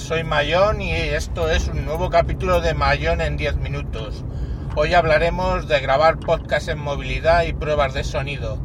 Soy 0.00 0.24
Mayón 0.24 0.80
y 0.80 0.92
esto 0.92 1.50
es 1.50 1.68
un 1.68 1.84
nuevo 1.84 2.08
capítulo 2.08 2.60
de 2.60 2.74
Mayón 2.74 3.20
en 3.20 3.36
10 3.36 3.56
minutos. 3.56 4.24
Hoy 4.74 4.94
hablaremos 4.94 5.68
de 5.68 5.78
grabar 5.78 6.18
podcast 6.18 6.68
en 6.68 6.80
movilidad 6.80 7.44
y 7.44 7.52
pruebas 7.52 7.92
de 7.92 8.02
sonido. 8.02 8.58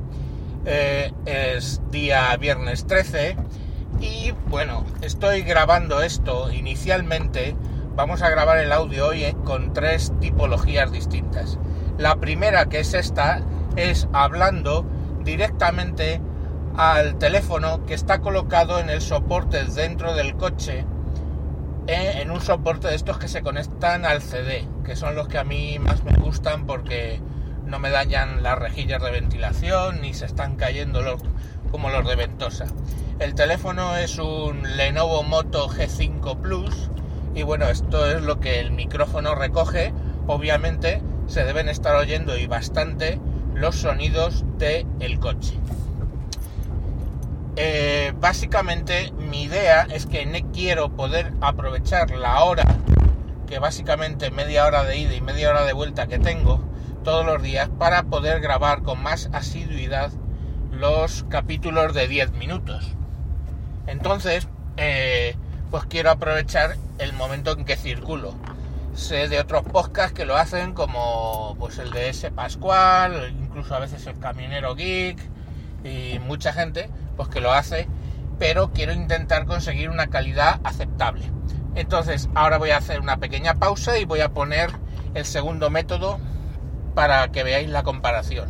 Eh, 0.65 1.11
es 1.25 1.81
día 1.91 2.35
viernes 2.37 2.87
13 2.87 3.35
y 3.99 4.33
bueno, 4.47 4.85
estoy 5.01 5.41
grabando 5.41 6.01
esto 6.01 6.51
inicialmente. 6.51 7.55
Vamos 7.95 8.21
a 8.23 8.29
grabar 8.29 8.57
el 8.57 8.71
audio 8.71 9.09
hoy 9.09 9.25
eh, 9.25 9.35
con 9.43 9.73
tres 9.73 10.13
tipologías 10.21 10.91
distintas. 10.91 11.59
La 11.99 12.15
primera, 12.15 12.67
que 12.69 12.79
es 12.79 12.93
esta, 12.93 13.41
es 13.75 14.07
hablando 14.13 14.85
directamente 15.23 16.21
al 16.77 17.17
teléfono 17.19 17.85
que 17.85 17.93
está 17.93 18.21
colocado 18.21 18.79
en 18.79 18.89
el 18.89 19.01
soporte 19.01 19.63
dentro 19.65 20.15
del 20.15 20.35
coche, 20.37 20.85
en 21.87 22.31
un 22.31 22.41
soporte 22.41 22.87
de 22.87 22.95
estos 22.95 23.17
que 23.19 23.27
se 23.27 23.41
conectan 23.41 24.05
al 24.05 24.21
CD, 24.21 24.67
que 24.83 24.95
son 24.95 25.15
los 25.15 25.27
que 25.27 25.37
a 25.37 25.43
mí 25.43 25.77
más 25.79 26.03
me 26.03 26.13
gustan 26.13 26.65
porque 26.65 27.21
no 27.65 27.79
me 27.79 27.89
dañan 27.89 28.43
las 28.43 28.57
rejillas 28.57 29.01
de 29.01 29.11
ventilación 29.11 30.01
ni 30.01 30.13
se 30.13 30.25
están 30.25 30.55
cayendo 30.55 31.01
los, 31.01 31.21
como 31.71 31.89
los 31.89 32.07
de 32.07 32.15
ventosa. 32.15 32.65
El 33.19 33.35
teléfono 33.35 33.95
es 33.97 34.17
un 34.17 34.77
Lenovo 34.77 35.23
Moto 35.23 35.67
G5 35.69 36.41
Plus 36.41 36.89
y 37.35 37.43
bueno, 37.43 37.67
esto 37.67 38.05
es 38.07 38.21
lo 38.21 38.39
que 38.39 38.59
el 38.59 38.71
micrófono 38.71 39.35
recoge. 39.35 39.93
Obviamente 40.27 41.01
se 41.27 41.43
deben 41.43 41.69
estar 41.69 41.95
oyendo 41.95 42.37
y 42.37 42.47
bastante 42.47 43.19
los 43.53 43.75
sonidos 43.75 44.43
del 44.57 44.87
el 44.99 45.19
coche. 45.19 45.53
Eh, 47.57 48.13
básicamente 48.19 49.13
mi 49.13 49.43
idea 49.43 49.87
es 49.89 50.05
que 50.05 50.25
quiero 50.51 50.89
poder 50.89 51.31
aprovechar 51.39 52.11
la 52.11 52.43
hora, 52.43 52.65
que 53.47 53.59
básicamente 53.59 54.29
media 54.29 54.65
hora 54.65 54.83
de 54.83 54.97
ida 54.97 55.13
y 55.13 55.21
media 55.21 55.51
hora 55.51 55.63
de 55.63 55.71
vuelta 55.71 56.07
que 56.07 56.19
tengo 56.19 56.61
todos 57.03 57.25
los 57.25 57.41
días, 57.41 57.69
para 57.79 58.03
poder 58.03 58.41
grabar 58.41 58.81
con 58.81 59.01
más 59.01 59.29
asiduidad 59.31 60.11
los 60.71 61.23
capítulos 61.29 61.93
de 61.93 62.09
10 62.09 62.33
minutos. 62.33 62.91
Entonces, 63.87 64.49
eh, 64.75 65.37
pues 65.71 65.85
quiero 65.85 66.11
aprovechar 66.11 66.75
el 66.97 67.13
momento 67.13 67.51
en 67.51 67.63
que 67.63 67.77
circulo. 67.77 68.33
Sé 68.95 69.29
de 69.29 69.39
otros 69.39 69.63
podcasts 69.63 70.13
que 70.13 70.25
lo 70.25 70.35
hacen 70.35 70.73
como 70.73 71.55
pues 71.59 71.77
el 71.77 71.91
de 71.91 72.09
ese 72.09 72.31
Pascual, 72.31 73.33
incluso 73.39 73.75
a 73.75 73.79
veces 73.79 74.05
el 74.07 74.17
Camionero 74.19 74.75
Geek 74.75 75.19
y 75.83 76.19
mucha 76.19 76.51
gente 76.51 76.89
pues 77.15 77.29
que 77.29 77.41
lo 77.41 77.51
hace, 77.51 77.87
pero 78.39 78.71
quiero 78.71 78.93
intentar 78.93 79.45
conseguir 79.45 79.89
una 79.89 80.07
calidad 80.07 80.59
aceptable. 80.63 81.31
Entonces, 81.75 82.29
ahora 82.35 82.57
voy 82.57 82.71
a 82.71 82.77
hacer 82.77 83.01
una 83.01 83.17
pequeña 83.17 83.55
pausa 83.55 83.97
y 83.97 84.05
voy 84.05 84.21
a 84.21 84.29
poner 84.29 84.71
el 85.13 85.25
segundo 85.25 85.69
método 85.69 86.19
para 86.93 87.27
que 87.31 87.43
veáis 87.43 87.69
la 87.69 87.83
comparación. 87.83 88.49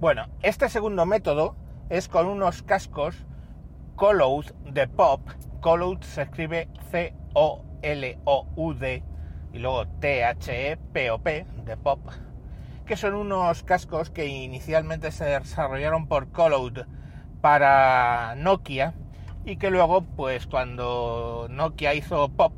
Bueno, 0.00 0.28
este 0.42 0.68
segundo 0.68 1.06
método 1.06 1.56
es 1.88 2.08
con 2.08 2.26
unos 2.26 2.62
cascos 2.62 3.16
Coloud 3.96 4.46
de 4.64 4.86
Pop. 4.88 5.20
Coloud 5.60 6.00
se 6.02 6.22
escribe 6.22 6.68
C-O-L-O-U-D 6.90 7.22
y 9.52 9.58
luego 9.58 9.86
T-H-E-P-O-P 10.00 11.46
de 11.64 11.76
Pop 11.76 12.00
que 12.86 12.96
son 12.96 13.14
unos 13.14 13.62
cascos 13.62 14.10
que 14.10 14.26
inicialmente 14.26 15.10
se 15.10 15.24
desarrollaron 15.24 16.06
por 16.06 16.30
Coloud 16.30 16.80
para 17.40 18.34
Nokia 18.36 18.94
y 19.44 19.56
que 19.56 19.70
luego 19.70 20.02
pues 20.02 20.46
cuando 20.46 21.46
Nokia 21.50 21.94
hizo 21.94 22.28
Pop 22.30 22.52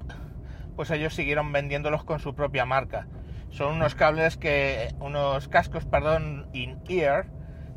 pues 0.76 0.90
ellos 0.90 1.14
siguieron 1.14 1.52
vendiéndolos 1.52 2.04
con 2.04 2.20
su 2.20 2.34
propia 2.34 2.66
marca. 2.66 3.06
Son 3.50 3.74
unos 3.74 3.94
cables 3.94 4.36
que 4.36 4.94
unos 5.00 5.48
cascos, 5.48 5.86
perdón, 5.86 6.48
in 6.52 6.78
ear 6.88 7.26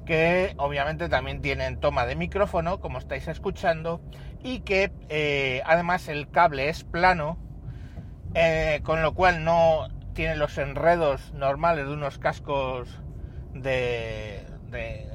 que 0.05 0.55
obviamente 0.57 1.07
también 1.07 1.39
tienen 1.41 1.79
toma 1.79 2.07
de 2.07 2.15
micrófono, 2.15 2.79
como 2.79 2.97
estáis 2.97 3.27
escuchando, 3.27 4.01
y 4.43 4.61
que 4.61 4.91
eh, 5.07 5.61
además 5.65 6.07
el 6.07 6.29
cable 6.31 6.67
es 6.67 6.83
plano, 6.83 7.37
eh, 8.33 8.81
con 8.83 9.03
lo 9.03 9.13
cual 9.13 9.43
no 9.43 9.87
tiene 10.19 10.35
los 10.35 10.57
enredos 10.57 11.31
normales 11.31 11.85
de 11.85 11.93
unos 11.93 12.19
cascos 12.19 12.89
de, 13.53 14.45
de 14.69 15.07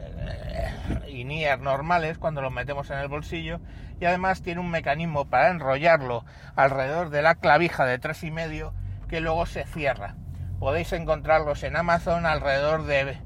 eh, 1.07 1.57
normales 1.61 2.17
cuando 2.17 2.41
los 2.41 2.51
metemos 2.51 2.89
en 2.89 2.97
el 2.97 3.09
bolsillo 3.09 3.61
y 4.01 4.07
además 4.07 4.41
tiene 4.41 4.63
un 4.63 4.71
mecanismo 4.71 5.27
para 5.27 5.51
enrollarlo 5.51 6.25
alrededor 6.57 7.11
de 7.11 7.21
la 7.21 7.35
clavija 7.35 7.85
de 7.85 7.99
tres 7.99 8.25
y 8.25 8.31
medio 8.31 8.73
que 9.07 9.21
luego 9.21 9.45
se 9.45 9.67
cierra. 9.67 10.15
Podéis 10.59 10.91
encontrarlos 10.95 11.65
en 11.65 11.77
Amazon 11.77 12.25
alrededor 12.25 12.85
de 12.85 13.19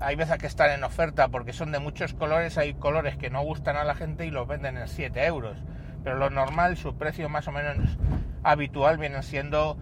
hay 0.00 0.16
veces 0.16 0.38
que 0.38 0.46
están 0.46 0.70
en 0.70 0.82
oferta 0.82 1.28
porque 1.28 1.52
son 1.52 1.72
de 1.72 1.78
muchos 1.78 2.14
colores, 2.14 2.56
hay 2.56 2.72
colores 2.72 3.18
que 3.18 3.28
no 3.28 3.42
gustan 3.42 3.76
a 3.76 3.84
la 3.84 3.94
gente 3.94 4.24
y 4.24 4.30
los 4.30 4.48
venden 4.48 4.78
en 4.78 4.88
7 4.88 5.26
euros. 5.26 5.58
Pero 6.02 6.16
lo 6.16 6.30
normal, 6.30 6.78
su 6.78 6.96
precio 6.96 7.28
más 7.28 7.46
o 7.48 7.52
menos 7.52 7.98
habitual 8.42 8.96
vienen 8.96 9.22
siendo 9.22 9.76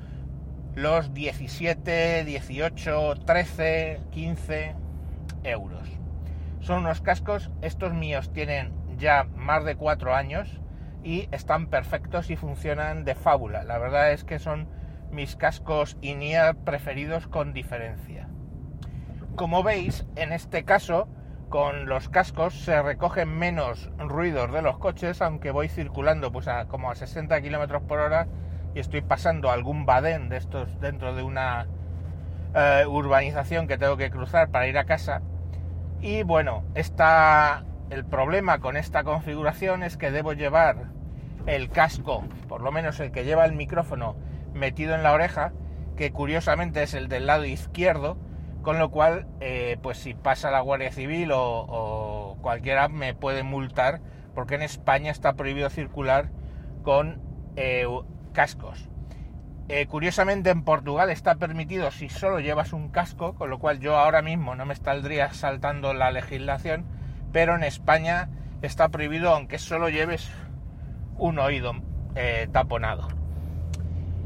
los 0.76 1.14
17, 1.14 2.24
18, 2.26 3.14
13, 3.24 4.00
15 4.10 4.74
euros. 5.42 5.88
Son 6.60 6.80
unos 6.80 7.00
cascos, 7.00 7.50
estos 7.62 7.94
míos 7.94 8.30
tienen 8.30 8.74
ya 8.98 9.24
más 9.24 9.64
de 9.64 9.76
4 9.76 10.14
años 10.14 10.60
y 11.02 11.28
están 11.32 11.68
perfectos 11.68 12.28
y 12.28 12.36
funcionan 12.36 13.06
de 13.06 13.14
fábula. 13.14 13.64
La 13.64 13.78
verdad 13.78 14.12
es 14.12 14.24
que 14.24 14.38
son 14.38 14.68
mis 15.10 15.34
cascos 15.34 15.96
in 16.02 16.20
preferidos 16.64 17.26
con 17.26 17.54
diferencia. 17.54 18.28
Como 19.34 19.62
veis, 19.62 20.06
en 20.14 20.30
este 20.34 20.64
caso, 20.64 21.08
con 21.48 21.86
los 21.86 22.10
cascos 22.10 22.52
se 22.52 22.82
recogen 22.82 23.30
menos 23.30 23.90
ruidos 23.96 24.52
de 24.52 24.60
los 24.60 24.78
coches, 24.78 25.22
aunque 25.22 25.52
voy 25.52 25.68
circulando 25.70 26.32
pues 26.32 26.48
a 26.48 26.66
como 26.66 26.90
a 26.90 26.96
60 26.96 27.40
kilómetros 27.40 27.82
por 27.84 27.98
hora 27.98 28.28
estoy 28.80 29.00
pasando 29.00 29.50
algún 29.50 29.86
badén 29.86 30.28
de 30.28 30.36
estos 30.36 30.80
dentro 30.80 31.14
de 31.14 31.22
una 31.22 31.66
eh, 32.54 32.84
urbanización 32.86 33.66
que 33.66 33.78
tengo 33.78 33.96
que 33.96 34.10
cruzar 34.10 34.50
para 34.50 34.66
ir 34.66 34.78
a 34.78 34.84
casa. 34.84 35.22
Y 36.00 36.22
bueno, 36.22 36.64
está 36.74 37.64
el 37.90 38.04
problema 38.04 38.58
con 38.58 38.76
esta 38.76 39.04
configuración 39.04 39.82
es 39.82 39.96
que 39.96 40.10
debo 40.10 40.32
llevar 40.32 40.90
el 41.46 41.70
casco, 41.70 42.24
por 42.48 42.60
lo 42.60 42.72
menos 42.72 42.98
el 43.00 43.12
que 43.12 43.24
lleva 43.24 43.44
el 43.44 43.52
micrófono, 43.52 44.16
metido 44.52 44.94
en 44.94 45.02
la 45.02 45.12
oreja, 45.12 45.52
que 45.96 46.12
curiosamente 46.12 46.82
es 46.82 46.94
el 46.94 47.08
del 47.08 47.26
lado 47.26 47.44
izquierdo, 47.44 48.18
con 48.62 48.78
lo 48.78 48.90
cual, 48.90 49.26
eh, 49.40 49.78
pues 49.80 49.98
si 49.98 50.14
pasa 50.14 50.50
la 50.50 50.60
Guardia 50.60 50.90
Civil 50.90 51.30
o 51.32 52.36
cualquiera 52.42 52.88
me 52.88 53.14
puede 53.14 53.42
multar, 53.42 54.00
porque 54.34 54.54
en 54.54 54.62
España 54.62 55.10
está 55.10 55.32
prohibido 55.32 55.70
circular 55.70 56.30
con 56.82 57.20
eh, 57.56 57.86
cascos. 58.36 58.90
Eh, 59.68 59.86
curiosamente 59.86 60.50
en 60.50 60.62
Portugal 60.62 61.08
está 61.08 61.36
permitido 61.36 61.90
si 61.90 62.10
solo 62.10 62.38
llevas 62.38 62.74
un 62.74 62.90
casco, 62.90 63.34
con 63.34 63.48
lo 63.48 63.58
cual 63.58 63.80
yo 63.80 63.96
ahora 63.96 64.20
mismo 64.20 64.54
no 64.54 64.66
me 64.66 64.74
estaría 64.74 65.32
saltando 65.32 65.94
la 65.94 66.10
legislación, 66.10 66.84
pero 67.32 67.56
en 67.56 67.64
España 67.64 68.28
está 68.60 68.90
prohibido 68.90 69.30
aunque 69.30 69.58
solo 69.58 69.88
lleves 69.88 70.30
un 71.16 71.38
oído 71.38 71.72
eh, 72.14 72.46
taponado. 72.52 73.08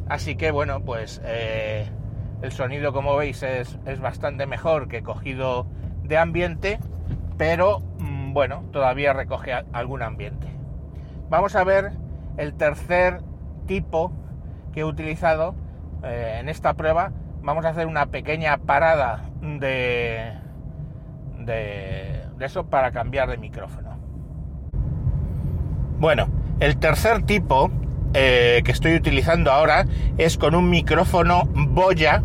Así 0.09 0.35
que 0.35 0.51
bueno, 0.51 0.81
pues 0.85 1.23
eh, 1.25 1.89
el 2.43 2.51
sonido 2.51 2.93
como 2.93 3.15
veis 3.15 3.45
es, 3.45 3.79
es, 3.87 4.01
bastante 4.01 4.45
mejor 4.47 4.89
que 4.89 5.05
cogido 5.05 5.69
de 6.03 6.19
ambiente, 6.19 6.81
pero 7.39 7.79
mm, 8.01 8.33
bueno, 8.33 8.65
todavía 8.73 9.13
recoge 9.13 9.53
algún 9.73 10.03
ambiente. 10.03 10.49
Vamos 11.29 11.55
a 11.55 11.63
ver 11.63 11.93
el 12.39 12.55
tercer 12.55 13.23
tipo 13.71 14.11
que 14.75 14.81
he 14.81 14.85
utilizado 14.85 15.55
eh, 16.03 16.39
en 16.41 16.49
esta 16.49 16.75
prueba, 16.75 17.13
vamos 17.41 17.65
a 17.65 17.69
hacer 17.69 17.87
una 17.87 18.07
pequeña 18.07 18.57
parada 18.59 19.31
de, 19.41 20.33
de, 21.39 22.25
eso 22.41 22.67
para 22.67 22.91
cambiar 22.91 23.31
de 23.31 23.37
micrófono. 23.37 23.97
Bueno, 26.01 26.27
el 26.59 26.79
tercer 26.79 27.23
tipo 27.23 27.71
eh, 28.13 28.63
que 28.65 28.73
estoy 28.73 28.97
utilizando 28.97 29.53
ahora 29.53 29.87
es 30.19 30.37
con 30.37 30.57
un 30.57 30.69
micrófono 30.69 31.45
Boya 31.55 32.25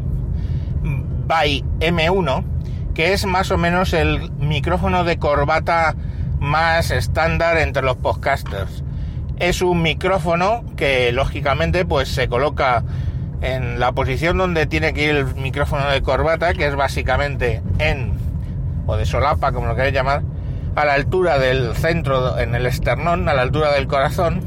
by 1.27 1.63
M1, 1.79 2.43
que 2.95 3.13
es 3.13 3.27
más 3.27 3.51
o 3.51 3.59
menos 3.59 3.93
el 3.93 4.31
micrófono 4.39 5.03
de 5.03 5.19
corbata 5.19 5.93
más 6.39 6.89
estándar 6.89 7.59
entre 7.59 7.83
los 7.83 7.97
podcasters 7.97 8.84
es 9.39 9.61
un 9.61 9.81
micrófono 9.81 10.63
que 10.75 11.11
lógicamente 11.11 11.85
pues 11.85 12.09
se 12.09 12.27
coloca 12.27 12.83
en 13.41 13.79
la 13.79 13.91
posición 13.91 14.37
donde 14.37 14.65
tiene 14.65 14.93
que 14.93 15.03
ir 15.03 15.09
el 15.11 15.35
micrófono 15.35 15.89
de 15.89 16.01
corbata, 16.01 16.53
que 16.53 16.67
es 16.67 16.75
básicamente 16.75 17.61
en, 17.79 18.13
o 18.87 18.95
de 18.95 19.05
solapa, 19.05 19.51
como 19.51 19.67
lo 19.67 19.75
queréis 19.75 19.93
llamar, 19.93 20.23
a 20.75 20.85
la 20.85 20.93
altura 20.93 21.37
del 21.37 21.75
centro, 21.75 22.37
en 22.39 22.55
el 22.55 22.65
esternón, 22.65 23.29
a 23.29 23.33
la 23.33 23.43
altura 23.43 23.71
del 23.71 23.87
corazón, 23.87 24.41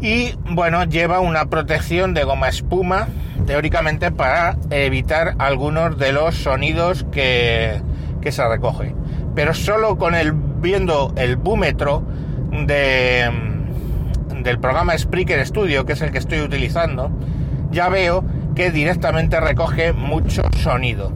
Y 0.00 0.34
bueno, 0.50 0.84
lleva 0.84 1.20
una 1.20 1.46
protección 1.46 2.12
de 2.12 2.24
goma 2.24 2.48
espuma, 2.48 3.08
teóricamente 3.46 4.10
para 4.10 4.56
evitar 4.70 5.34
algunos 5.38 5.96
de 5.96 6.12
los 6.12 6.34
sonidos 6.34 7.06
que, 7.10 7.80
que 8.20 8.30
se 8.30 8.46
recoge. 8.46 8.94
Pero 9.34 9.54
solo 9.54 9.96
con 9.96 10.14
el 10.14 10.32
viendo 10.32 11.14
el 11.16 11.36
búmetro 11.36 12.02
de, 12.66 13.30
del 14.42 14.58
programa 14.58 14.96
Spreaker 14.96 15.44
Studio, 15.46 15.84
que 15.84 15.94
es 15.94 16.00
el 16.00 16.10
que 16.12 16.18
estoy 16.18 16.40
utilizando, 16.40 17.10
ya 17.70 17.88
veo 17.88 18.24
que 18.54 18.70
directamente 18.70 19.40
recoge 19.40 19.92
mucho 19.92 20.42
sonido. 20.62 21.12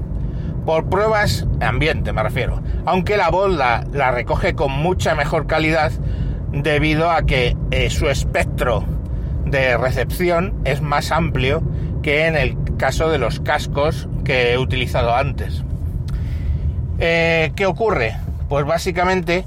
Por 0.67 0.91
pruebas 0.91 1.47
ambiente 1.61 2.13
me 2.13 2.23
refiero. 2.23 2.61
Aunque 2.85 3.17
la 3.17 3.31
voz 3.31 3.55
la, 3.55 4.11
recoge 4.11 4.55
con 4.55 4.73
mucha 4.73 5.15
mejor 5.15 5.47
calidad 5.47 5.93
debido 6.53 7.11
a 7.11 7.23
que 7.23 7.57
eh, 7.71 7.91
su 7.91 8.09
espectro 8.09 8.85
de 9.47 9.77
recepción 9.79 10.55
es 10.65 10.83
más 10.83 11.11
amplio 11.11 11.63
que 12.03 12.27
en 12.27 12.37
el 12.37 12.57
caso 12.77 13.09
de 13.09 13.19
los 13.19 13.41
cascos 13.41 14.09
que 14.25 14.53
he 14.53 14.59
utilizado 14.59 15.15
antes. 15.15 15.65
Eh, 16.99 17.53
¿Qué 17.55 17.67
ocurre? 17.67 18.17
Pues 18.49 18.67
básicamente 18.67 19.45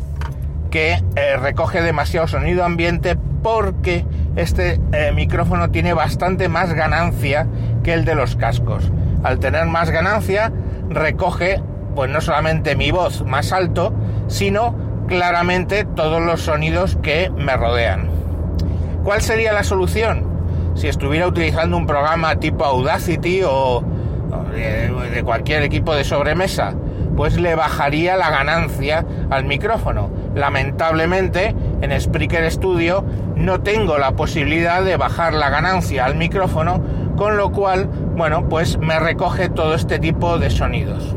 que 0.71 0.93
eh, 1.15 1.37
recoge 1.37 1.81
demasiado 1.81 2.27
sonido 2.27 2.63
ambiente 2.63 3.17
porque 3.43 4.05
este 4.35 4.79
eh, 4.93 5.11
micrófono 5.13 5.69
tiene 5.69 5.93
bastante 5.93 6.47
más 6.49 6.73
ganancia 6.73 7.45
que 7.83 7.93
el 7.93 8.05
de 8.05 8.15
los 8.15 8.35
cascos. 8.35 8.89
Al 9.23 9.39
tener 9.39 9.65
más 9.67 9.91
ganancia, 9.91 10.51
recoge 10.89 11.61
pues 11.93 12.09
no 12.09 12.21
solamente 12.21 12.75
mi 12.75 12.89
voz 12.91 13.23
más 13.25 13.51
alto, 13.51 13.93
sino 14.27 14.75
claramente 15.07 15.83
todos 15.83 16.21
los 16.21 16.41
sonidos 16.41 16.97
que 17.03 17.29
me 17.35 17.55
rodean. 17.57 18.09
¿Cuál 19.03 19.21
sería 19.21 19.51
la 19.51 19.63
solución? 19.63 20.25
Si 20.75 20.87
estuviera 20.87 21.27
utilizando 21.27 21.75
un 21.75 21.85
programa 21.85 22.37
tipo 22.37 22.63
Audacity 22.63 23.41
o, 23.43 23.83
de 24.53 25.21
cualquier 25.23 25.63
equipo 25.63 25.93
de 25.93 26.05
sobremesa, 26.05 26.73
pues 27.17 27.37
le 27.37 27.55
bajaría 27.55 28.15
la 28.15 28.29
ganancia 28.29 29.05
al 29.29 29.45
micrófono. 29.45 30.09
Lamentablemente, 30.35 31.55
en 31.81 31.99
Spreaker 31.99 32.49
Studio 32.51 33.03
no 33.35 33.61
tengo 33.61 33.97
la 33.97 34.11
posibilidad 34.11 34.83
de 34.83 34.97
bajar 34.97 35.33
la 35.33 35.49
ganancia 35.49 36.05
al 36.05 36.15
micrófono, 36.15 36.81
con 37.17 37.37
lo 37.37 37.51
cual, 37.51 37.89
bueno, 38.15 38.47
pues 38.47 38.77
me 38.77 38.99
recoge 38.99 39.49
todo 39.49 39.73
este 39.73 39.99
tipo 39.99 40.37
de 40.37 40.49
sonidos. 40.49 41.15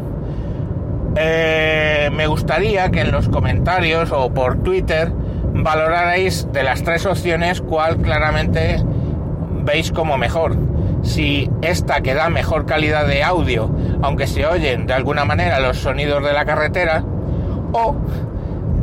Eh, 1.16 2.10
me 2.12 2.26
gustaría 2.26 2.90
que 2.90 3.02
en 3.02 3.12
los 3.12 3.28
comentarios 3.28 4.10
o 4.10 4.34
por 4.34 4.62
Twitter 4.62 5.12
valorarais 5.54 6.48
de 6.52 6.64
las 6.64 6.82
tres 6.82 7.06
opciones 7.06 7.60
cuál 7.60 7.98
claramente 7.98 8.82
veis 9.62 9.92
como 9.92 10.18
mejor 10.18 10.56
si 11.04 11.50
esta 11.62 12.00
que 12.00 12.14
da 12.14 12.30
mejor 12.30 12.66
calidad 12.66 13.06
de 13.06 13.22
audio, 13.22 13.70
aunque 14.02 14.26
se 14.26 14.46
oyen 14.46 14.86
de 14.86 14.94
alguna 14.94 15.24
manera 15.24 15.60
los 15.60 15.78
sonidos 15.78 16.24
de 16.24 16.32
la 16.32 16.44
carretera, 16.44 17.04
o 17.72 17.94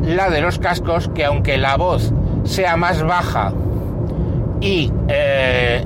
la 0.03 0.29
de 0.29 0.41
los 0.41 0.59
cascos, 0.59 1.09
que 1.13 1.25
aunque 1.25 1.57
la 1.57 1.77
voz 1.77 2.11
sea 2.43 2.75
más 2.77 3.03
baja 3.03 3.53
y 4.59 4.91
eh, 5.07 5.85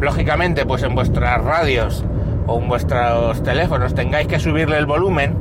lógicamente 0.00 0.66
pues 0.66 0.82
en 0.82 0.94
vuestras 0.94 1.42
radios 1.42 2.04
o 2.46 2.58
en 2.58 2.68
vuestros 2.68 3.42
teléfonos 3.42 3.94
tengáis 3.94 4.26
que 4.26 4.38
subirle 4.38 4.78
el 4.78 4.86
volumen, 4.86 5.36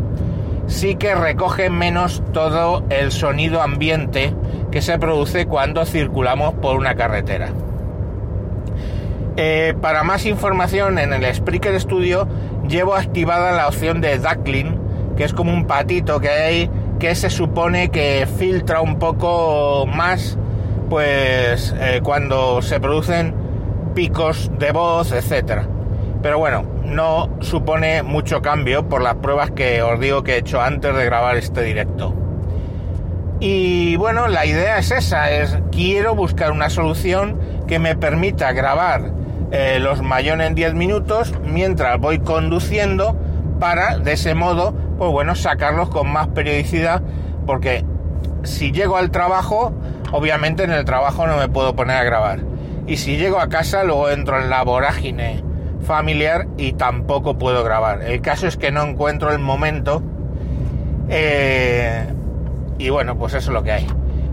sí 0.68 0.96
que 0.96 1.16
recoge 1.16 1.70
menos 1.70 2.24
todo 2.32 2.84
el 2.90 3.12
sonido 3.12 3.62
ambiente 3.62 4.34
que 4.72 4.82
se 4.82 4.98
produce 5.00 5.46
cuando 5.46 5.86
circulamos 5.86 6.54
por 6.56 6.78
una 6.78 6.96
carretera. 6.96 7.50
Eh, 9.38 9.74
para 9.82 10.04
más 10.04 10.26
información 10.26 11.00
en 11.00 11.14
el 11.14 11.34
Spreaker 11.34 11.80
Studio 11.80 12.28
llevo 12.68 12.96
activada 12.96 13.52
la 13.52 13.68
opción 13.68 14.02
de 14.02 14.18
Duckling, 14.18 14.78
que 15.18 15.24
es 15.24 15.34
como 15.34 15.54
un 15.54 15.66
patito 15.66 16.20
que 16.20 16.30
hay 16.30 16.70
que 17.02 17.16
se 17.16 17.32
supone 17.32 17.90
que 17.90 18.28
filtra 18.38 18.80
un 18.80 19.00
poco 19.00 19.88
más 19.88 20.38
pues 20.88 21.74
eh, 21.80 22.00
cuando 22.04 22.62
se 22.62 22.80
producen 22.80 23.34
picos 23.96 24.52
de 24.60 24.72
voz, 24.72 25.12
etcétera. 25.12 25.68
Pero 26.22 26.38
bueno, 26.38 26.64
no 26.84 27.28
supone 27.40 28.04
mucho 28.04 28.44
cambio 28.44 28.88
por 28.88 29.02
las 29.02 29.16
pruebas 29.16 29.50
que 29.50 29.82
os 29.82 30.00
digo 30.00 30.22
que 30.22 30.36
he 30.36 30.38
hecho 30.38 30.62
antes 30.62 30.96
de 30.96 31.04
grabar 31.04 31.38
este 31.38 31.64
directo. 31.64 32.14
Y 33.40 33.96
bueno, 33.96 34.28
la 34.28 34.46
idea 34.46 34.78
es 34.78 34.92
esa, 34.92 35.32
es 35.32 35.58
quiero 35.72 36.14
buscar 36.14 36.52
una 36.52 36.70
solución 36.70 37.40
que 37.68 37.80
me 37.80 37.96
permita 37.96 38.52
grabar 38.52 39.12
eh, 39.52 39.80
los 39.82 40.04
mayones 40.04 40.50
en 40.50 40.54
10 40.54 40.76
minutos 40.76 41.34
mientras 41.44 42.00
voy 42.00 42.20
conduciendo 42.20 43.18
para 43.60 43.98
de 43.98 44.14
ese 44.14 44.36
modo, 44.36 44.76
pues 45.02 45.12
bueno, 45.14 45.34
sacarlos 45.34 45.90
con 45.90 46.12
más 46.12 46.28
periodicidad 46.28 47.02
porque 47.48 47.84
si 48.44 48.72
llego 48.72 48.98
al 48.98 49.10
trabajo, 49.10 49.74
obviamente 50.12 50.64
en 50.64 50.70
el 50.70 50.86
trabajo 50.86 51.26
no 51.26 51.38
me 51.38 51.50
puedo 51.50 51.76
poner 51.76 51.98
a 51.98 52.04
grabar. 52.04 52.42
Y 52.86 52.98
si 52.98 53.18
llego 53.18 53.40
a 53.40 53.50
casa, 53.50 53.84
luego 53.84 54.12
entro 54.12 54.40
en 54.40 54.52
la 54.52 54.64
vorágine 54.64 55.44
familiar 55.82 56.46
y 56.56 56.74
tampoco 56.74 57.40
puedo 57.40 57.64
grabar. 57.64 58.04
El 58.04 58.22
caso 58.22 58.46
es 58.46 58.58
que 58.58 58.72
no 58.72 58.84
encuentro 58.84 59.32
el 59.32 59.40
momento. 59.40 60.04
Eh, 61.10 62.06
y 62.78 62.92
bueno, 62.92 63.18
pues 63.18 63.34
eso 63.34 63.50
es 63.50 63.54
lo 63.56 63.64
que 63.64 63.72
hay. 63.72 63.88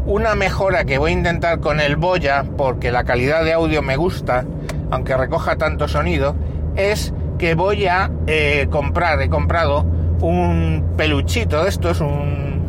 Una 0.04 0.34
mejora 0.34 0.84
que 0.84 0.98
voy 0.98 1.12
a 1.12 1.14
intentar 1.14 1.60
con 1.60 1.80
el 1.80 1.96
Boya, 1.96 2.44
porque 2.58 2.92
la 2.92 3.04
calidad 3.04 3.42
de 3.42 3.54
audio 3.54 3.80
me 3.80 3.96
gusta, 3.96 4.44
aunque 4.90 5.16
recoja 5.16 5.56
tanto 5.56 5.88
sonido, 5.88 6.36
es 6.76 7.14
que 7.38 7.54
voy 7.54 7.86
a 7.86 8.10
eh, 8.26 8.68
comprar, 8.70 9.22
he 9.22 9.30
comprado 9.30 9.96
un 10.20 10.94
peluchito 10.96 11.62
de 11.62 11.68
estos, 11.68 12.00
un, 12.00 12.66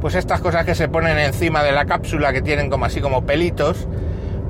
pues 0.00 0.14
estas 0.14 0.40
cosas 0.40 0.64
que 0.64 0.74
se 0.74 0.88
ponen 0.88 1.18
encima 1.18 1.62
de 1.62 1.72
la 1.72 1.84
cápsula 1.86 2.32
que 2.32 2.42
tienen 2.42 2.70
como 2.70 2.84
así 2.84 3.00
como 3.00 3.24
pelitos, 3.24 3.88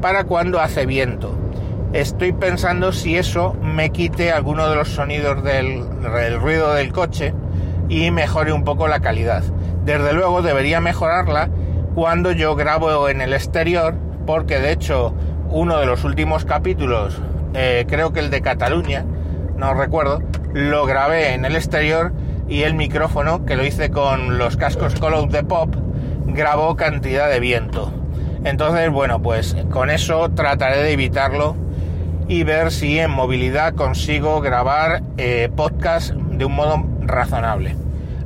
para 0.01 0.25
cuando 0.25 0.61
hace 0.61 0.87
viento. 0.87 1.37
Estoy 1.93 2.33
pensando 2.33 2.93
si 2.93 3.17
eso 3.17 3.55
me 3.63 3.91
quite 3.91 4.31
alguno 4.31 4.69
de 4.69 4.77
los 4.77 4.89
sonidos 4.89 5.43
del, 5.43 5.85
ruido 6.39 6.75
del 6.75 6.93
coche 6.93 7.33
y 7.89 8.11
mejore 8.11 8.53
un 8.53 8.63
poco 8.65 8.89
la 8.89 9.01
calidad. 9.01 9.43
Desde 9.85 10.13
luego 10.13 10.43
debería 10.43 10.81
mejorarla 10.81 11.49
cuando 11.95 12.33
yo 12.33 12.55
grabo 12.55 13.09
en 13.09 13.23
el 13.23 13.33
exterior, 13.33 13.95
porque 14.27 14.59
de 14.59 14.73
hecho 14.73 15.15
uno 15.49 15.79
de 15.79 15.87
los 15.87 16.05
últimos 16.05 16.45
capítulos, 16.45 17.19
eh, 17.55 17.87
creo 17.89 18.13
que 18.13 18.21
el 18.21 18.29
de 18.29 18.43
Cataluña, 18.43 19.07
no 19.57 19.73
recuerdo, 19.73 20.23
lo 20.53 20.85
grabé 20.85 21.33
en 21.33 21.47
el 21.47 21.57
exterior 21.57 22.13
y 22.49 22.63
el 22.63 22.75
micrófono, 22.75 23.45
que 23.45 23.57
lo 23.57 23.65
hice 23.65 23.91
con 23.91 24.39
los 24.39 24.57
cascos 24.57 24.95
Call 24.99 25.29
de 25.29 25.45
Pop, 25.45 25.75
grabó 26.27 26.77
cantidad 26.77 27.29
de 27.29 27.41
viento. 27.41 27.93
Entonces, 28.45 28.91
bueno, 28.91 29.21
pues 29.21 29.57
con 29.71 29.91
eso 29.91 30.31
trataré 30.31 30.83
de 30.83 30.93
evitarlo 30.93 31.57
y 32.29 32.45
ver 32.45 32.71
si 32.71 32.99
en 32.99 33.11
movilidad 33.11 33.75
consigo 33.75 34.41
grabar 34.41 35.03
eh, 35.17 35.51
podcast 35.55 36.13
de 36.13 36.45
un 36.45 36.55
modo 36.55 36.85
razonable. 37.01 37.77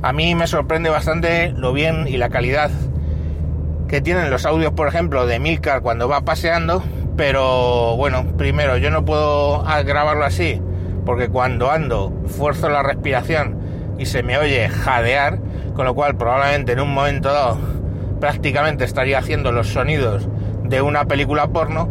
A 0.01 0.13
mí 0.13 0.35
me 0.35 0.47
sorprende 0.47 0.89
bastante 0.89 1.49
lo 1.51 1.73
bien 1.73 2.07
y 2.07 2.17
la 2.17 2.29
calidad 2.29 2.69
que 3.87 4.01
tienen 4.01 4.29
los 4.29 4.45
audios, 4.45 4.73
por 4.73 4.87
ejemplo, 4.87 5.25
de 5.25 5.39
Milcar 5.39 5.81
cuando 5.81 6.07
va 6.07 6.21
paseando, 6.21 6.83
pero 7.15 7.95
bueno, 7.95 8.25
primero 8.37 8.77
yo 8.77 8.89
no 8.89 9.05
puedo 9.05 9.63
grabarlo 9.85 10.25
así 10.25 10.61
porque 11.05 11.29
cuando 11.29 11.69
ando 11.71 12.13
fuerzo 12.27 12.69
la 12.69 12.83
respiración 12.83 13.62
y 13.97 14.05
se 14.05 14.23
me 14.23 14.37
oye 14.37 14.69
jadear, 14.69 15.39
con 15.75 15.85
lo 15.85 15.93
cual 15.93 16.15
probablemente 16.15 16.73
en 16.73 16.79
un 16.79 16.93
momento 16.93 17.31
dado 17.31 17.57
prácticamente 18.19 18.85
estaría 18.85 19.17
haciendo 19.17 19.51
los 19.51 19.67
sonidos 19.67 20.29
de 20.63 20.81
una 20.81 21.05
película 21.05 21.47
porno 21.47 21.89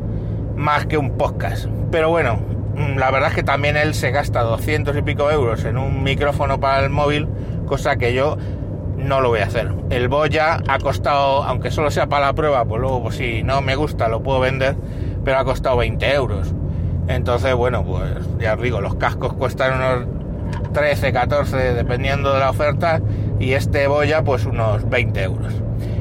más 0.56 0.86
que 0.86 0.96
un 0.96 1.18
podcast. 1.18 1.66
Pero 1.90 2.08
bueno, 2.08 2.40
mm, 2.74 2.96
la 2.96 3.10
verdad 3.10 3.30
es 3.30 3.34
que 3.34 3.42
también 3.42 3.76
él 3.76 3.92
se 3.94 4.10
gasta 4.10 4.40
200 4.42 4.96
y 4.96 5.02
pico 5.02 5.30
euros 5.30 5.64
en 5.64 5.76
un 5.76 6.02
micrófono 6.02 6.58
para 6.58 6.82
el 6.84 6.90
móvil, 6.90 7.28
cosa 7.66 7.96
que 7.96 8.14
yo 8.14 8.38
no 8.96 9.20
lo 9.20 9.28
voy 9.28 9.40
a 9.40 9.44
hacer. 9.44 9.74
El 9.90 10.08
Boya 10.08 10.62
ha 10.68 10.78
costado, 10.78 11.42
aunque 11.42 11.70
solo 11.70 11.90
sea 11.90 12.06
para 12.06 12.26
la 12.26 12.32
prueba, 12.32 12.64
pues 12.64 12.80
luego 12.80 13.02
pues 13.02 13.16
si 13.16 13.42
no 13.42 13.60
me 13.60 13.76
gusta 13.76 14.08
lo 14.08 14.22
puedo 14.22 14.40
vender, 14.40 14.76
pero 15.24 15.38
ha 15.38 15.44
costado 15.44 15.76
20 15.76 16.14
euros. 16.14 16.54
Entonces, 17.08 17.54
bueno, 17.54 17.84
pues 17.84 18.10
ya 18.38 18.54
os 18.54 18.62
digo, 18.62 18.80
los 18.80 18.94
cascos 18.94 19.32
cuestan 19.34 19.74
unos 19.74 20.21
13, 20.72 21.12
14, 21.12 21.74
dependiendo 21.74 22.32
de 22.32 22.40
la 22.40 22.50
oferta, 22.50 23.00
y 23.38 23.52
este 23.52 23.86
Boya 23.86 24.22
pues 24.22 24.46
unos 24.46 24.88
20 24.88 25.22
euros. 25.22 25.54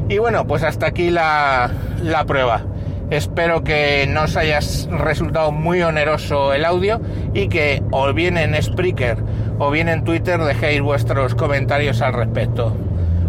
Y 0.09 0.17
bueno, 0.17 0.45
pues 0.45 0.63
hasta 0.63 0.87
aquí 0.87 1.09
la, 1.09 1.71
la 2.01 2.25
prueba. 2.25 2.61
Espero 3.09 3.63
que 3.63 4.07
no 4.07 4.23
os 4.23 4.37
haya 4.37 4.59
resultado 4.89 5.51
muy 5.51 5.81
oneroso 5.81 6.53
el 6.53 6.63
audio 6.63 7.01
y 7.33 7.49
que 7.49 7.83
o 7.91 8.13
bien 8.13 8.37
en 8.37 8.61
Spreaker 8.61 9.17
o 9.59 9.69
bien 9.69 9.89
en 9.89 10.05
Twitter 10.05 10.39
dejéis 10.39 10.81
vuestros 10.81 11.35
comentarios 11.35 12.01
al 12.01 12.13
respecto. 12.13 12.75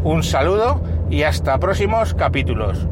Un 0.05 0.23
saludo 0.23 0.81
y 1.11 1.25
hasta 1.25 1.59
próximos 1.59 2.15
capítulos. 2.15 2.87